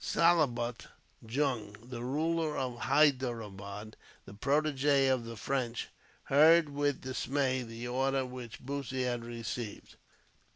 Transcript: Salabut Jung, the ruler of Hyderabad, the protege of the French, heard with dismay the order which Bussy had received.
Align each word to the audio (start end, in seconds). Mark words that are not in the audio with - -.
Salabut 0.03 0.87
Jung, 1.29 1.75
the 1.79 2.03
ruler 2.03 2.57
of 2.57 2.75
Hyderabad, 2.75 3.95
the 4.25 4.33
protege 4.33 5.07
of 5.09 5.25
the 5.25 5.35
French, 5.35 5.89
heard 6.23 6.69
with 6.69 7.01
dismay 7.01 7.61
the 7.61 7.87
order 7.87 8.25
which 8.25 8.65
Bussy 8.65 9.03
had 9.03 9.23
received. 9.23 9.97